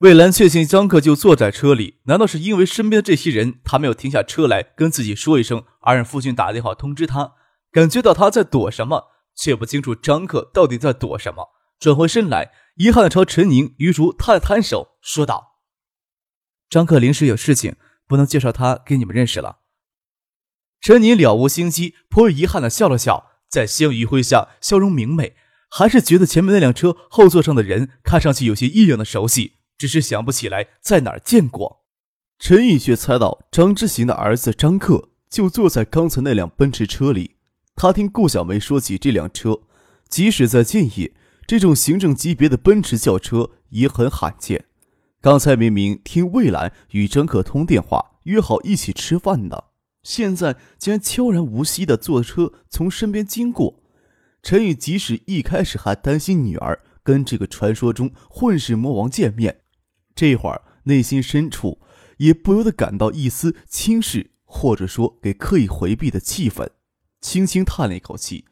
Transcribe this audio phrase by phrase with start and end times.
[0.00, 7.32] 魏兰确信张克就坐在车里，难道是因为身边的这些人他没有停下车来跟自己说一声，而让父亲打电话通知他？
[7.72, 9.04] 感觉到他在躲什么，
[9.34, 11.48] 却不清楚张克到底在躲什么。
[11.78, 15.62] 转回身来，遗憾的朝陈宁、于竹摊了摊手，说道
[16.68, 17.76] ：“张克临时有事情，
[18.06, 19.60] 不能介绍他给你们认识了。”
[20.82, 25.36] 陈宁了无心机，颇为遗憾的笑了笑，在夕阳余晖下，笑容明媚，
[25.70, 29.54] 还是觉得前面那辆车后座上的人看上去有些异样的熟悉。
[29.78, 31.84] 只是想不起来在哪儿见过。
[32.38, 37.36] 陈宇却猜到张之行的儿子张克就坐在刚才那辆奔驰车里。
[37.74, 39.60] 他听顾小梅说起这辆车，
[40.08, 41.12] 即使在建业，
[41.46, 44.64] 这种行政级别的奔驰轿车也很罕见。
[45.20, 49.64] 刚才明明听魏兰与张克通电话，约好一起吃饭的，
[50.02, 53.82] 现在竟然悄然无息地坐车从身边经过。
[54.42, 59.62] 陈宇即使一开始还担心女儿跟这个传说中混世魔王见面。
[60.16, 61.78] 这会儿，内心深处
[62.16, 66.70] 也不由得感到一丝轻视，或者说给刻意回避的气氛，
[67.20, 68.46] 轻轻叹了一口气，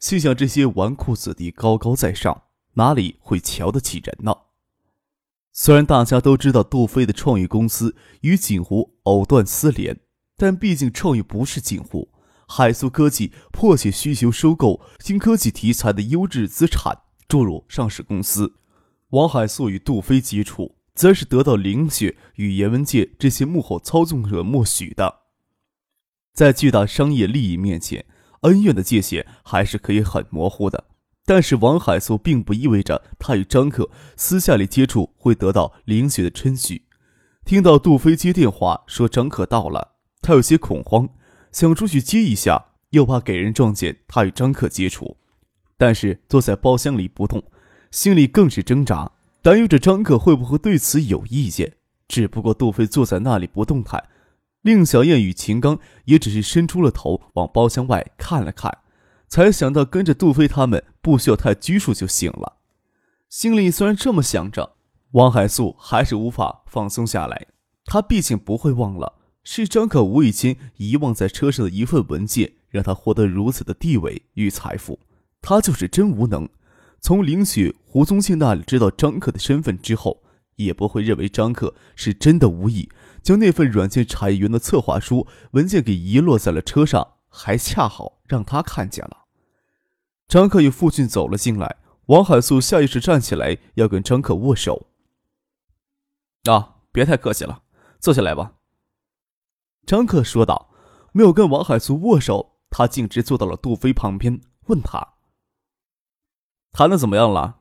[0.00, 4.34] 心想：这些纨绔子弟高高在上，哪里会瞧得起人呢？
[5.52, 10.00] 虽然大家都知道杜飞的创意公司与锦湖藕断丝连，
[10.38, 12.08] 但毕竟创意不是锦湖，
[12.48, 18.54] 海素科技迫切需求收购新科技题材的优质资产，注入上市公司。
[19.10, 20.76] 王海素与杜飞接触。
[20.94, 25.20] 则是得到林雪与严文界这些幕后操纵者默许的。
[26.32, 28.04] 在巨大商业利益面前，
[28.40, 30.84] 恩怨的界限还是可以很模糊的。
[31.24, 36.82] 但是王海素并不意味着他与张克私下里接触会得到林雪的称许。
[37.44, 41.08] 听到杜飞接电话说张克到了，他有些恐慌，
[41.52, 45.16] 想出去接一下，又怕给人撞见他与张克接触。
[45.76, 47.44] 但是坐在包厢里不动，
[47.90, 49.12] 心里更是挣扎。
[49.42, 51.74] 担忧着张可会不会对此有意见，
[52.06, 54.08] 只不过杜飞坐在那里不动弹，
[54.60, 58.78] 令小燕与秦刚也只是伸出了头往包厢外看了看，
[59.26, 62.58] 才想到跟着杜飞他们不需要太拘束就行了。
[63.28, 64.76] 心里虽然这么想着，
[65.10, 67.48] 王海素还是无法放松下来。
[67.84, 75.00] 他毕竟不会忘了，是张可无意间遗忘在车上的一份文件，让他获得如此的地位与财富。
[75.40, 76.48] 他就是真无能。
[77.02, 80.22] 从林雪、胡宗庆那里知道张克的身份之后，
[80.54, 82.88] 也不会认为张克是真的无意
[83.24, 89.24] 将那份软件产业园的策划书文件给遗落在了车上，还恰好让他看见了。
[90.28, 94.86] 张克与父亲走了进来，王海素下意识站起来要跟张克握手。
[96.44, 97.62] 啊，别太客气了，
[97.98, 98.52] 坐下来吧。
[99.84, 100.70] 张克说道，
[101.10, 105.14] 没有跟王海素握手，他径直坐到了杜飞旁边，问他。
[106.72, 107.58] 谈的怎么样了？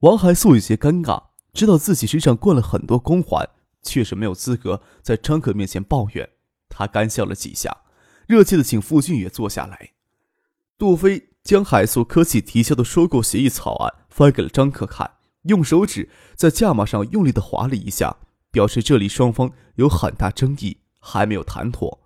[0.00, 3.48] 王海素有些尴尬，知道自己身上灌了很多光环，
[3.80, 6.28] 确实没有资格在张可面前抱怨。
[6.68, 7.82] 他干笑了几下，
[8.26, 9.90] 热切的请傅俊也坐下来。
[10.76, 15.08] 杜飞将海素科技提交的收购协议草案发给了张可看，
[15.42, 18.16] 用手指在价码上用力的划了一下，
[18.50, 22.00] 表示这里双方有很大争议，还没有谈妥。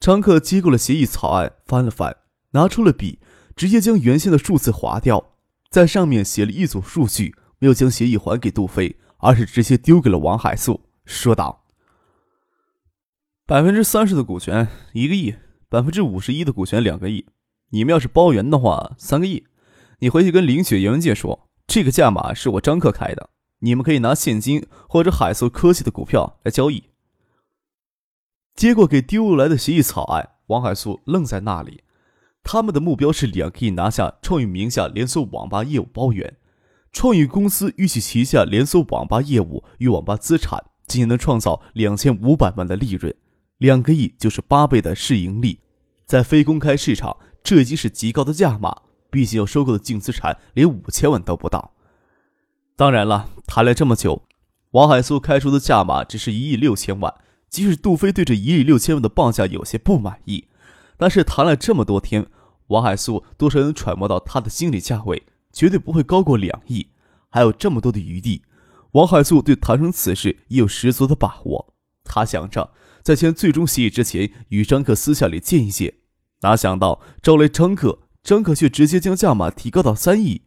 [0.00, 2.16] 张克接过了协议草案，翻了翻，
[2.52, 3.18] 拿出了笔。
[3.58, 5.32] 直接将原先的数字划掉，
[5.68, 11.64] 在上面写了一组数据，没有将协议还给杜飞，而是直接丢给了王海素，说道
[13.44, 15.34] ：“百分之三十的股权一个亿，
[15.68, 17.26] 百分之五十一的股权两个亿。
[17.70, 19.44] 你们要是包圆的话，三个亿。
[19.98, 23.28] 你回去跟林雪、严文杰说，这个价码是我张克开的，
[23.58, 26.84] 你们可以拿现金或者海素科技的股票来交易。”
[28.54, 31.82] 接过给丢来的协议草案，王海素愣在那里。
[32.50, 36.38] 他们的目标是两可以拿下创意名下连锁网吧业务包圆，
[36.90, 43.14] 创意公司预计旗下连锁网吧业务与网吧资产仅能创造两千五百万的利润，
[43.58, 45.58] 两个亿就是八倍的市盈率，
[46.06, 48.74] 在非公开市场这已经是极高的价码，
[49.10, 51.74] 毕竟要收购的净资产连五千万都不到。
[52.76, 54.22] 当然了，谈了这么久，
[54.70, 57.12] 王海素开出的价码只是一亿六千万，
[57.50, 60.46] 即使杜飞对这一亿六千万的报价有些不满意。
[60.96, 62.26] 但是谈了这么多天，
[62.68, 66.88] 王海素多少能揣摩到他的心理价位绝对不会高过两亿，
[67.28, 68.42] 还有这么多的余地。
[68.92, 71.74] 王海素对谈成此事也有十足的把握。
[72.04, 72.72] 他想着
[73.02, 75.94] 在签最终协议之前与张克私下里见一见，
[76.40, 80.42] 哪想到招来张克，张克却直接将价码提高到三亿。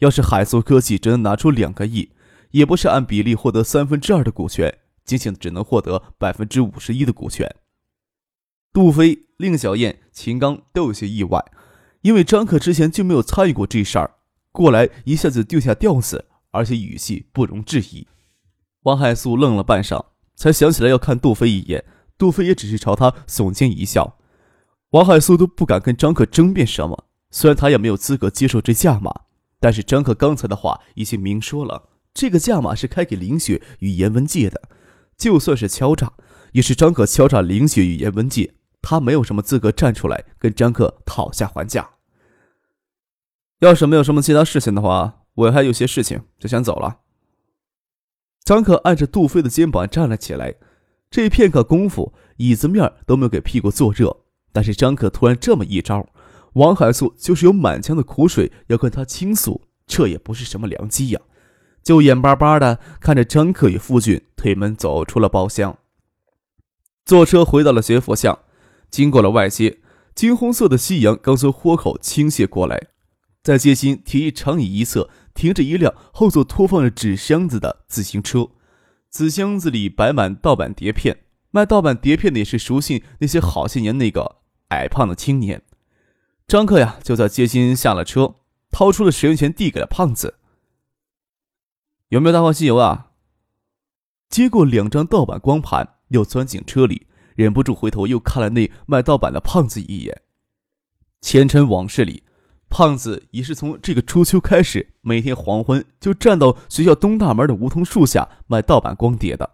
[0.00, 2.10] 要是海素科技只能拿出两个亿，
[2.50, 7.56] 也不是按比例获得三分之二的股权，仅仅只能获得百分之五十一的股权。
[8.74, 11.42] 杜飞、令小燕、秦刚都有些意外，
[12.06, 14.12] 因为张克之前就没有参与过这事儿，
[14.52, 18.06] 过来一下子丢下吊子，而且语气不容置疑。
[18.84, 20.04] 王海素愣了半晌，
[20.36, 21.84] 才想起来要看杜飞一眼，
[22.16, 24.18] 杜飞也只是朝他耸肩一笑。
[24.90, 29.12] 王海素都不敢跟张克争辩什么，虽然他也没有资格接受这价码。
[29.58, 34.62] 但是张克刚才的话已经明说了，这个价码是开给林雪与严文界的，
[35.18, 36.12] 就算是敲诈，
[36.52, 41.90] 也是张克敲诈林雪与严文界，他没有什么资格站出来跟张克讨价还价。
[43.60, 47.00] 要是没有什么其他事情的话，我还有些事情就先走了。
[48.44, 50.54] 张可按着杜飞的肩膀站了起来，
[51.10, 56.06] 这片刻功夫，椅子面都没有给屁股坐热，但是张可突然这么一招。
[56.54, 61.20] 王海素就是有满腔的苦水要跟他倾诉，这也不是什么良机呀，
[61.82, 65.78] 就眼巴巴的看着张克与傅俊推门走出了包厢，
[67.04, 68.38] 坐车回到了学佛巷，
[68.90, 69.80] 经过了外街，
[70.14, 72.88] 金红色的夕阳刚从豁口倾泻过来，
[73.46, 78.48] 在街心铁艺长椅一侧停着一辆后座拖放着纸箱子的自行车，
[79.08, 81.18] 纸箱子里摆满盗版碟片，
[81.52, 84.38] 卖盗版碟片的也是熟悉那些好些年那个
[84.70, 85.62] 矮胖的青年。
[86.48, 88.34] 张克呀，就在街心下了车，
[88.72, 90.40] 掏出了十元钱递给了胖子。
[92.08, 93.12] 有没有大话西游啊？
[94.28, 97.06] 接过两张盗版光盘，又钻进车里，
[97.36, 100.22] 忍不住回头又看了那卖盗版的胖子一眼。
[101.20, 102.24] 前尘往事里，
[102.68, 109.50] 胖子也是从这个初秋开始，每天黄昏就站到学校东大门的梧桐树下卖盗版光碟的。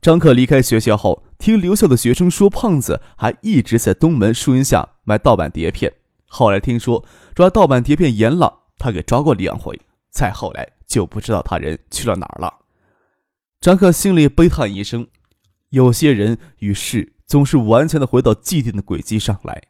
[0.00, 5.92] 张克离开学校后，听留校的学生说，胖子还一直在东门树荫下卖盗版碟片。
[6.26, 7.04] 后来听说
[7.34, 9.80] 抓盗版碟片严了，他给抓过两回。
[10.10, 12.52] 再后来就不知道他人去了哪儿了。
[13.60, 15.06] 张克心里悲叹一声：
[15.70, 19.62] 有些人与事总是顽强的回到既定的轨迹上来。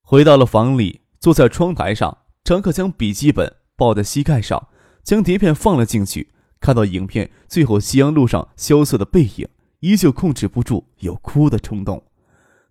[0.00, 4.68] 回到了房里，坐在窗台上，张克将笔记本抱在膝盖上，
[5.04, 6.32] 将碟片放了进去。
[6.58, 9.46] 看到影片最后夕阳路上萧瑟的背影，
[9.80, 12.04] 依旧控制不住有哭的冲动。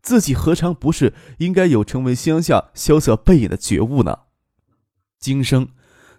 [0.02, 4.18] 自己何尝不是应该有成为乡下萧瑟背影的觉悟呢？
[5.20, 5.68] 今生，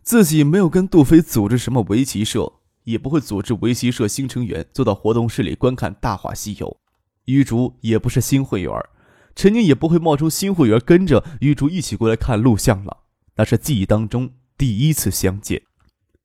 [0.02, 2.52] 自己没有跟杜飞组织什么围棋社，
[2.84, 6.68] 也不会组织围棋社新成员坐到活动室里观看《大话西游》。
[7.24, 8.72] 玉竹也不是新会员，
[9.40, 13.04] 陈宁也不会冒充新会员跟着玉竹一起过来看录像了。
[13.36, 15.62] 那是记忆当中第一次相见。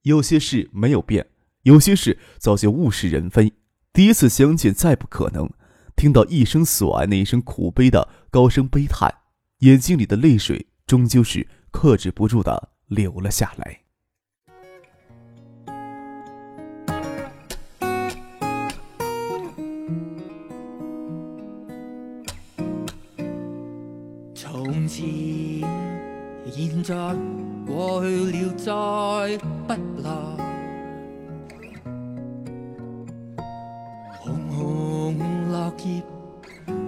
[0.02, 1.26] 有些事没有变，
[1.62, 3.54] 有些事早就物是人非。
[3.94, 5.50] 第一次相见再不可能。
[5.96, 9.10] 听到一生所爱那一声苦悲的高声悲叹，
[9.60, 13.85] 眼睛里的泪水终究是克制不住的流了下来。
[24.86, 25.04] 从前、
[26.52, 26.94] 现在、
[27.66, 29.36] 过去了，再
[29.66, 29.74] 不
[30.04, 30.12] 来。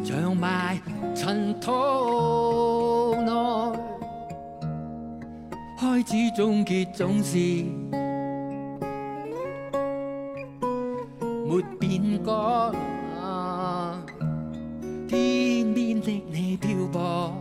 [0.04, 0.80] 长埋
[1.16, 3.32] 尘土内，
[5.80, 7.38] 开始终结总是
[11.48, 12.32] 没变改。
[15.08, 17.34] 天边的你漂泊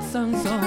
[0.00, 0.61] 生所爱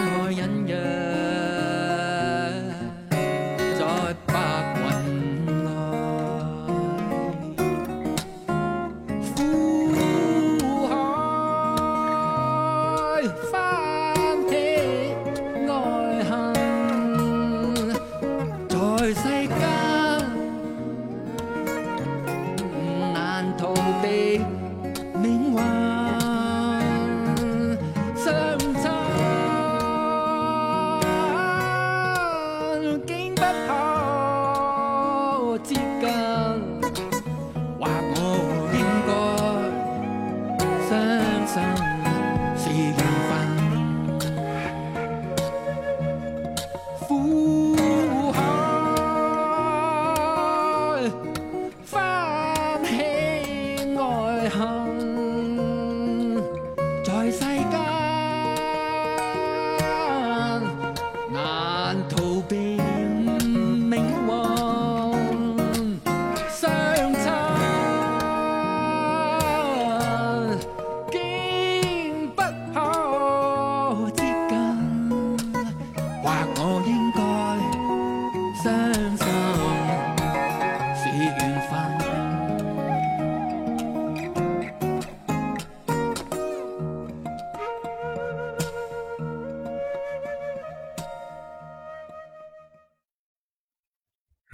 [33.36, 33.95] 不怕。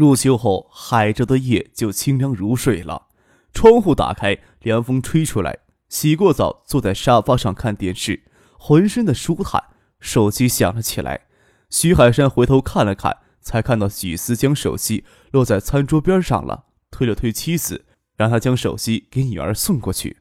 [0.02, 3.10] 入秋后，海州的夜就清凉如水了。
[3.54, 5.60] 窗户打开，凉风吹出来。
[5.90, 8.24] 洗过澡，坐在沙发上看电视，
[8.58, 9.64] 浑身的舒坦。
[10.00, 11.28] 手机响了起来，
[11.70, 20.18] 徐海山回头看了看，才看到许思将手机落在餐桌边上了，推了推妻子，让他将手机给女儿送过去。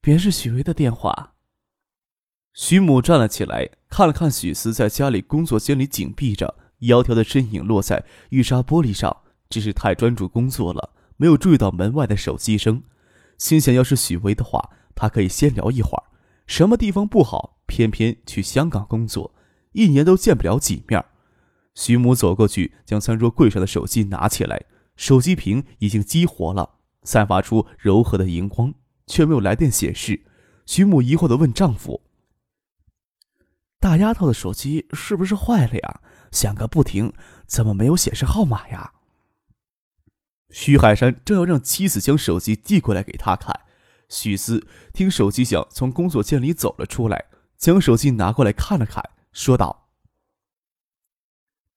[0.00, 1.32] 别是许巍的电话。
[2.54, 6.54] 徐母站了起来，看了看许思在家里工作间里紧闭着。
[6.80, 9.16] 窈窕的身影落在玉沙玻璃上，
[9.48, 12.82] 只是太专注工作了，没有注意到门外的手机声。
[13.38, 16.04] 心想，要是许巍的话，他可以先聊一会儿。
[16.46, 19.34] 什么地方不好，偏偏去香港工作，
[19.72, 21.04] 一年都见不了几面。
[21.74, 24.64] 徐母走过去，将餐桌柜上的手机拿起来，
[24.96, 28.74] 手机屏已经激活了，散发出柔和的荧光，
[29.06, 30.24] 却没有来电显示。
[30.66, 32.02] 徐母疑惑地问丈夫
[33.80, 37.12] ：“大丫头的手机是不是坏了呀？”响个不停，
[37.46, 38.92] 怎么没有显示号码呀？
[40.50, 43.60] 徐海山正要让妻子将手机递过来给他看，
[44.08, 49.88] 许思听手机响，从工作间里走了出来，将手机拿过来看了看，说道：“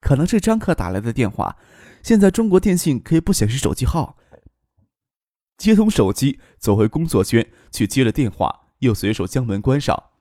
[0.02, 1.58] 可能是张克打来的电话，
[2.02, 4.18] 现在中国电信可以不显示手机号。”
[5.58, 10.12] 接通手机，走回工作间去接了电话，又随手将门关上。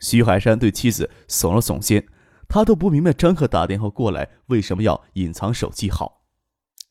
[0.00, 2.06] 徐海山对妻子耸了耸肩。
[2.48, 6.22] 他都不明白张克打电话过来为什么要隐藏手机号。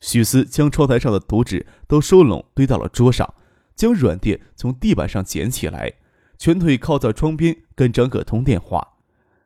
[0.01, 3.33] 许思将窗台上的图纸都收拢，堆到了桌上，
[3.75, 5.93] 将软垫从地板上捡起来，
[6.37, 8.95] 全腿靠在窗边跟张可通电话。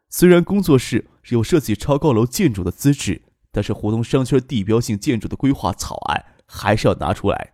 [0.10, 7.54] 虽然工作室有设计超高楼建筑的资质，但是胡同商圈地标性建筑的规划草案还是要拿出来。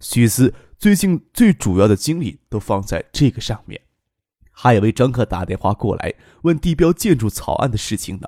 [0.00, 3.80] 许思最近最主要的精力都放在这个上面。
[4.58, 8.26] 还以为张克打电话过来问地标建筑草案的事情呢。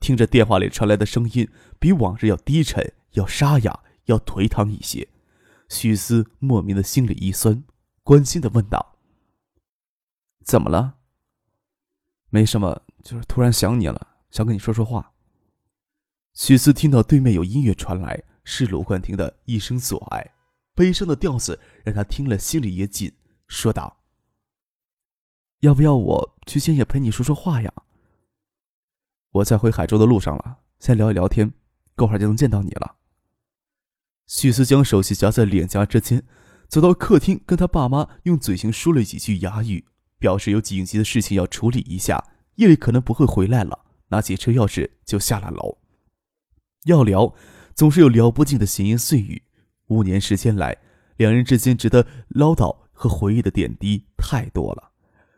[0.00, 1.48] 听着电话里传来的声音，
[1.78, 5.08] 比往日要低沉、要沙哑、要颓唐一些。
[5.70, 7.64] 许思莫名的心里一酸，
[8.02, 8.98] 关心的问道
[10.44, 10.96] ：“怎么了
[12.28, 15.12] ？”“没什么，就是突然想你了，想跟你说说话。”
[16.34, 20.34] 许思听到对面有音乐传来，是卢冠廷的一生所爱，
[20.74, 23.10] 悲伤的调子让他听了心里也紧，
[23.48, 24.01] 说道。
[25.62, 27.72] 要不要我去建业陪你说说话呀？
[29.30, 31.52] 我在回海州的路上了，先聊一聊天，
[31.94, 32.96] 过会儿就能见到你了。
[34.26, 36.24] 许思将手机夹在脸颊之间，
[36.66, 39.86] 走到客厅，跟他爸妈用嘴型说了几句哑语，
[40.18, 42.24] 表示有紧急的事情要处理一下，
[42.56, 43.84] 夜里可能不会回来了。
[44.08, 45.78] 拿起车钥匙就下了楼。
[46.86, 47.32] 要聊，
[47.72, 49.40] 总是有聊不尽的闲言碎语。
[49.86, 50.76] 五年时间来，
[51.18, 54.91] 两人之间值得唠叨和回忆的点滴太多了。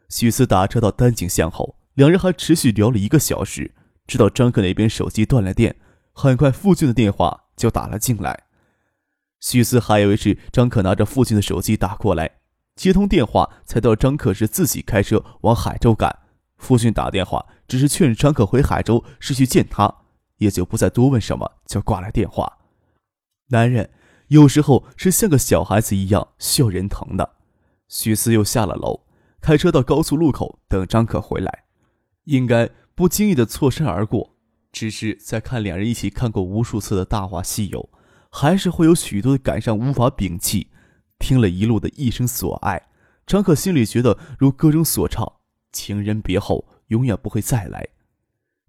[0.08, 3.74] 许思打车到丹景巷后，两人还持续聊了一个小时，
[4.06, 5.76] 直到张克那边手机断了电。
[6.12, 8.44] 很快，父亲的电话就打了进来。
[9.40, 12.30] 许思还以为是张克拿着父亲的手机打过来，
[12.76, 16.20] 接通电话才知道张克是自己开车往海州赶。
[16.56, 19.92] 父亲打电话只是劝张克回海州是去见他，
[20.38, 22.58] 也就不再多问什么，就挂了电话。
[23.48, 23.90] 男人
[24.28, 27.34] 有时候是像个小孩子一样需要人疼的。
[27.88, 29.03] 许思又下了楼。
[29.44, 31.64] 开车到高速路口等张可回来，
[32.24, 34.34] 应该不经意的错身而过。
[34.72, 37.90] 只是在看两人一起看过无数次的《大话西游》，
[38.30, 40.68] 还是会有许多的感伤无法摒弃。
[41.18, 42.88] 听了一路的一生所爱，
[43.26, 45.30] 张可心里觉得如歌中所唱
[45.70, 47.86] ：“情人别后，永远不会再来。”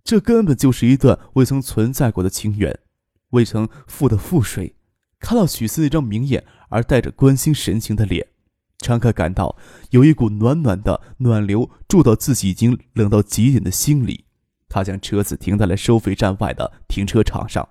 [0.04, 2.78] 这根本就是一段未曾存在过的情缘，
[3.30, 4.76] 未曾付的覆水。
[5.22, 8.28] 看到许思那张明艳而带着关心神情的脸，
[8.80, 9.58] 张可感到
[9.92, 14.26] 有一股暖暖的暖流注到自己已经冷到极点的心里。
[14.68, 17.70] 他将车子停在了收费站外的停车场上，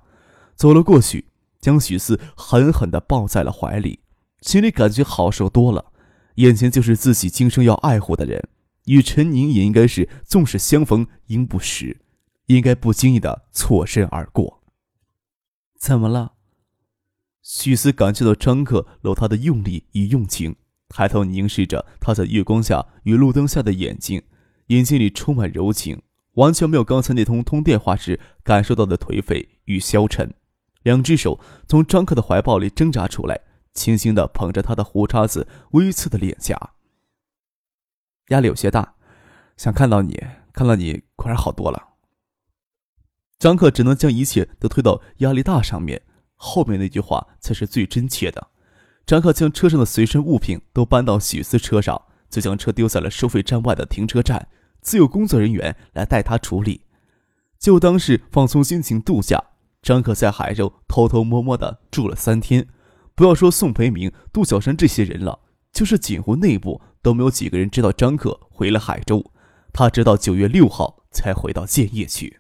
[0.54, 1.26] 走了过去，
[1.60, 4.00] 将许四狠狠地抱在了怀里，
[4.40, 5.92] 心里感觉好受多了。
[6.36, 8.48] 眼前就是自己今生要爱护的人，
[8.86, 12.00] 与陈宁也应该是纵使相逢应不识。
[12.46, 14.62] 应该不经意的错身而过。
[15.78, 16.32] 怎么了？
[17.40, 20.54] 许思感觉到张克搂她的用力与用情，
[20.88, 24.22] 抬头凝视着他在月光下与路灯下的眼睛，
[24.66, 26.02] 眼睛里充满柔情，
[26.34, 30.32] 完全没有刚才那通通电话时感受到的颓废与消沉。
[30.82, 33.40] 两只手从张克的怀抱里挣扎出来，
[33.72, 36.74] 轻轻的捧着他的胡茬子微刺的脸颊。
[38.28, 38.94] 压力有些大，
[39.56, 40.22] 想看到你，
[40.52, 41.94] 看到你果然好多了。
[43.38, 46.02] 张克只能将一切都推到压力大上面，
[46.34, 48.48] 后面那句话才是最真切的。
[49.06, 54.48] 张克将车上的随身物品都搬到许思车上，就将车丢在了收费站外的停车站，
[54.80, 56.82] 自有工作人员来代他处理，
[57.58, 59.42] 就当是放松心情度假。
[59.82, 62.66] 张克在海州偷偷摸摸的住了三天，
[63.14, 69.30] 不要说宋培明、杜小山这些人了，就是锦湖内部都没有几个人知道张克回了海州。
[69.74, 72.38] 他直到九月六号才回到建业去。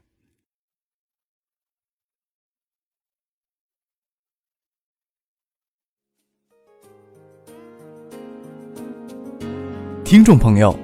[10.04, 10.78] 听众朋友，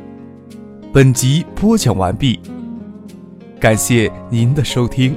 [0.95, 2.41] 本集播讲完毕，
[3.61, 5.15] 感谢您的收听。